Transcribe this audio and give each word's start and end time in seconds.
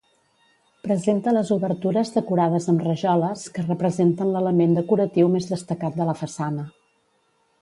Presenta 0.85 1.33
les 1.35 1.51
obertures 1.55 2.11
decorades 2.15 2.65
amb 2.73 2.81
rajoles, 2.87 3.45
que 3.59 3.67
representen 3.69 4.33
l'element 4.37 4.75
decoratiu 4.81 5.31
més 5.37 5.51
destacat 5.55 6.01
de 6.03 6.09
la 6.13 6.17
façana. 6.25 6.67